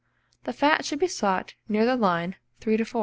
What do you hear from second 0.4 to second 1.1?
The fat should be